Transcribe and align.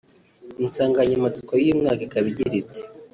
Insanganyamatsiko 0.63 1.51
y’uyu 1.55 1.79
mwaka 1.79 2.01
ikaba 2.07 2.27
igira 2.31 2.53
iti 2.61 2.81